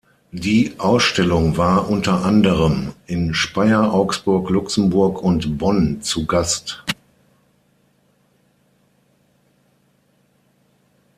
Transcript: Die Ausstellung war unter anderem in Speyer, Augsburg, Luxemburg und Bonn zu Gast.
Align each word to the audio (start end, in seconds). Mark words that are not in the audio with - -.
Die 0.33 0.79
Ausstellung 0.79 1.57
war 1.57 1.87
unter 1.87 2.25
anderem 2.25 2.93
in 3.05 3.35
Speyer, 3.35 3.93
Augsburg, 3.93 4.49
Luxemburg 4.49 5.21
und 5.21 5.59
Bonn 5.59 6.01
zu 6.01 6.25
Gast. 6.25 6.83